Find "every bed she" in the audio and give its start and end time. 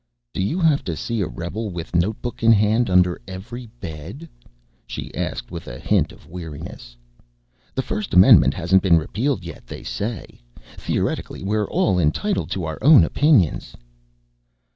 3.27-5.13